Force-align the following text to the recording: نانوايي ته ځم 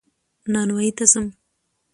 نانوايي 0.51 0.91
ته 0.97 1.05
ځم 1.11 1.27